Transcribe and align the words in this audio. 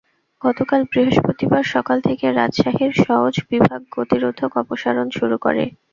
গতকাল 0.41 0.81
বৃহস্পতিবার 0.91 1.63
সকাল 1.73 1.97
থেকে 2.07 2.25
রাজশাহীর 2.31 2.91
সওজ 3.01 3.35
বিভাগ 3.49 3.81
গতিরোধক 3.95 4.51
অপসারণ 4.61 5.07
শুরু 5.17 5.35
করে। 5.45 5.63